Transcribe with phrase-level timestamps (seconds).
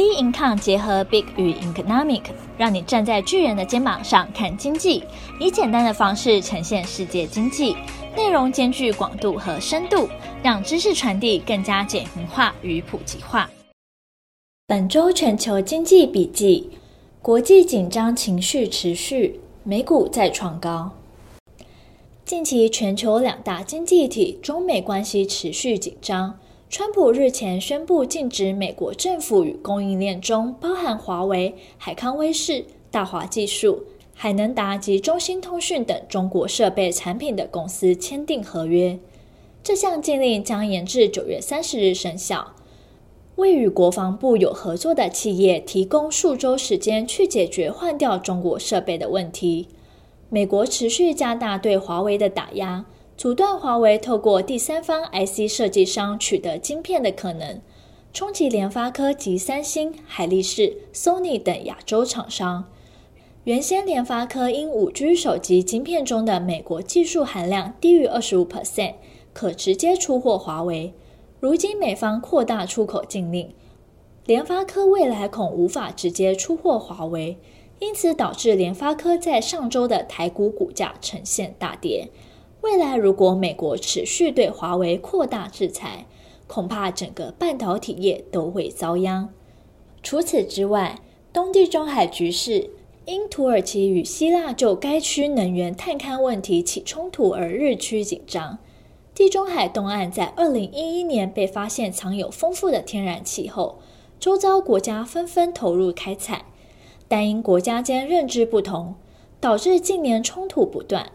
[0.00, 2.22] B Income 结合 Big 与 Economic，
[2.56, 5.04] 让你站在巨人的肩膀上看经济，
[5.38, 7.76] 以简单的方式呈现世界经济，
[8.16, 10.08] 内容兼具广度和深度，
[10.42, 13.50] 让知识传递更加简明化与普及化。
[14.66, 16.70] 本周全球经济笔记：
[17.20, 20.92] 国际紧张情绪持续，美股再创高。
[22.24, 26.38] 近期全球两大经济体中美关系持续紧张。
[26.70, 33.82] 川普日前宣布禁止美国政府与供应链中包含华为、海康威视、大华技术、
[34.14, 38.96] 海能达及中兴通讯等中国设备产品的公司签订合约。
[39.64, 42.54] 这项禁令将延至九月三十日生效，
[43.34, 49.66] 为与国防部有合作的企业提供数周时间去解决换掉中国设备的问题。
[50.28, 52.86] 美国持续加大对华为的打压。
[53.20, 57.60] 阻断华为透过第三方 IC 设计商取得晶片的可能，
[58.14, 62.64] 冲击联发科及三星、海力士、Sony 等亚洲厂商。
[63.44, 68.94] 原先联发科因 5G 手机晶片中的美国技术含量低于25%，
[69.34, 70.94] 可直接出货华为。
[71.40, 73.52] 如今美方扩大出口禁令，
[74.24, 77.36] 联发科未来恐无法直接出货华为，
[77.80, 82.08] 因此导致联发科在上周的台股股价呈现大跌。
[82.62, 86.06] 未来如果美国持续对华为扩大制裁，
[86.46, 89.30] 恐怕整个半导体业都会遭殃。
[90.02, 90.98] 除此之外，
[91.32, 92.70] 东地中海局势
[93.06, 98.58] 因土耳其与希腊就该区能源探勘问题起冲突而日趋紧张。
[99.14, 103.78] 地中海东岸在二零一一年被发现藏有丰富的天然气后，
[104.18, 106.44] 周遭国家纷纷投入开采，
[107.08, 108.94] 但因国家间认知不同，
[109.40, 111.10] 导致近年冲突不断。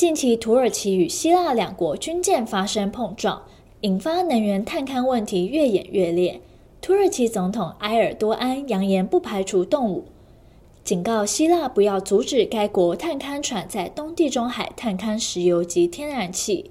[0.00, 3.42] 近期，土耳其与希腊两国军舰发生碰撞，
[3.82, 6.40] 引发能源探勘问题越演越烈。
[6.80, 10.06] 土耳其总统埃尔多安扬言不排除动武，
[10.82, 16.70] 警告希腊不要阻止该国探勘船在东地中海探勘石油及天然气。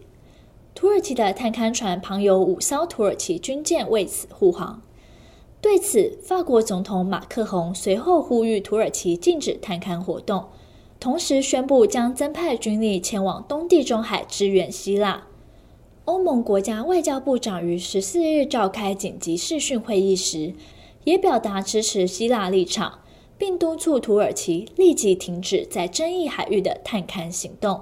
[0.74, 4.82] 土耳其的探勘船旁有五艘土耳其军舰为此护航。
[5.62, 10.46] 对此，法国总统马克宏随后呼吁土耳其禁止探勘活动。
[11.00, 15.28] 同时宣布将增派军力前往东地中海支援希腊。
[16.04, 20.54] 欧盟国家外交部长于十四日召开紧急视讯会议时，
[21.06, 23.00] 也表达支持希腊立场，
[23.38, 27.82] 并督促土耳其立即停止在争议海域的探勘行动。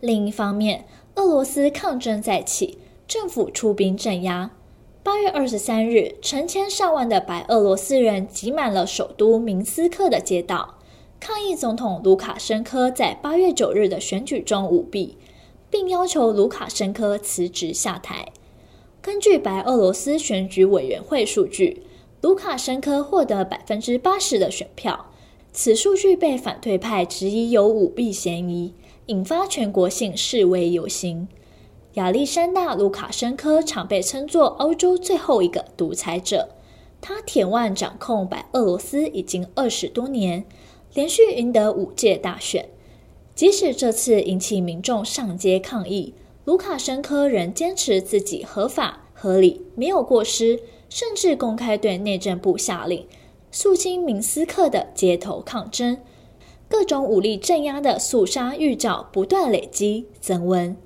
[0.00, 2.78] 另一方面，俄罗斯抗争再起，
[3.08, 4.50] 政府出兵镇压。
[5.02, 10.74] 八月二十三日，成千上万的白俄罗斯人挤满了首都明斯克的街道。
[11.20, 15.18] 抗议总统卢卡申科在八月九日的选举中舞弊，
[15.68, 18.32] 并要求卢卡申科辞职下台。
[19.02, 21.82] 根据白俄罗斯选举委员会数据，
[22.22, 25.10] 卢卡申科获得百分之八十的选票，
[25.52, 28.72] 此数据被反对派质疑有舞弊嫌疑，
[29.06, 31.28] 引发全国性示威游行。
[31.94, 36.48] 亚历山大·卢卡申科常被称作欧洲最后一个独裁者，
[37.02, 40.46] 他铁腕掌控白俄罗斯已经二十多年。
[40.92, 42.68] 连续赢得五届大选，
[43.34, 46.14] 即使这次引起民众上街抗议，
[46.44, 53.06] 卢卡申科仍坚持自己合法、合理，没有过失，甚至公开对内政部下令
[53.52, 55.98] 肃清明斯克的街头抗争，
[56.68, 60.76] 各种武力镇压的肃杀预兆不断累积增温。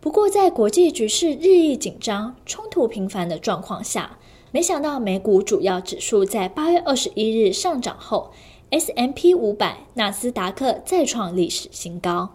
[0.00, 4.18] 不过，在国际局势日益紧张、冲突频繁的状况下，
[4.50, 8.30] 没想到美股主要指数在八月二十一日上涨后。
[8.70, 12.28] S M P 五百、纳斯达克再创历史新高。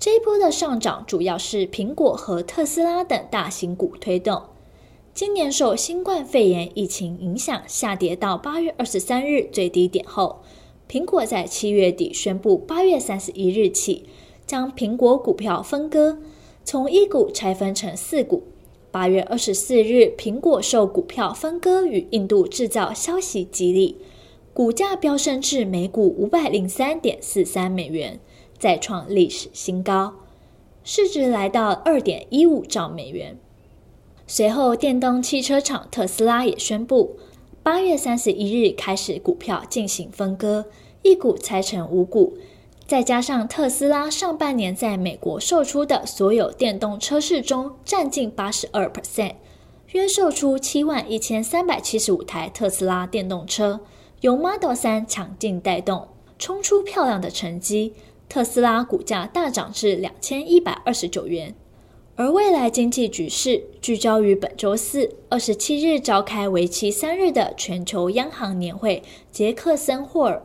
[0.00, 4.42] 这一波的上涨主要是苹果和特斯拉等大型股推动。
[5.14, 10.40] 今年受新冠肺炎疫情影响，下跌到八月二十三日最低点后，
[10.88, 14.06] 苹果在七月底宣布，八月三十一日起
[14.44, 16.18] 将苹果股票分割，
[16.64, 18.42] 从一股拆分成四股。
[18.90, 23.98] 八月二十四日，苹果受股票分割与印度制造消息激励。
[24.52, 28.18] 股价飙升至每股五百零三点四三美元，
[28.58, 30.14] 再创历史新高，
[30.82, 33.38] 市值来到二点一五兆美元。
[34.26, 37.16] 随后，电动汽车厂特斯拉也宣布，
[37.62, 40.66] 八月三十一日开始股票进行分割，
[41.02, 42.36] 一股拆成五股。
[42.86, 49.34] 再加上特斯拉上半年在美国售出的所有电动车市中占近八十二 percent，
[49.92, 53.78] 约售出七万一千三百七十五台特斯拉电动车。
[54.20, 56.08] 由 Model 3强劲带动，
[56.38, 57.94] 冲出漂亮的成绩。
[58.28, 61.54] 特斯拉股价大涨至两千一百二十九元，
[62.16, 69.02] 而未来经济局势聚焦于本周四二十七日召开为期三日的全球央行年会
[69.32, 70.42] 杰克森霍尔。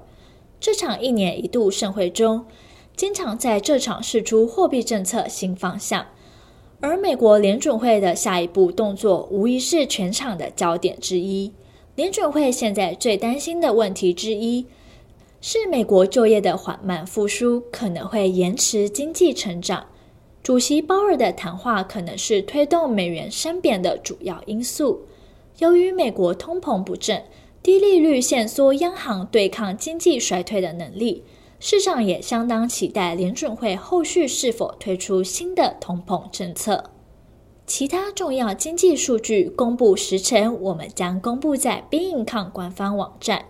[0.59, 2.45] 这场一年一度盛会中，
[2.95, 6.07] 经常在这场试出货币政策新方向，
[6.79, 11.51] 而美国联准会的下一步动作无疑是全场的焦点之一。
[11.95, 14.65] 联准会现在最担心的问题之一，
[15.39, 19.85] 是美国就业的缓慢复苏可能会延迟经济成长。
[20.43, 25.07] 主席鲍尔的谈话可能是推动美元升贬的主要因素。
[25.59, 27.23] 由于美国通膨不振，
[27.63, 31.23] 低利率限缩央行对抗经济衰退的能力，
[31.61, 36.91] 市场也相当期待联准会后续是否推出新的通膨政策。
[37.67, 43.45] 其他重要经济数据公布时程，我们将公布在 bin con 官方网站。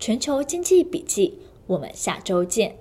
[0.00, 1.38] 全球经济笔记，
[1.68, 2.79] 我们下周见。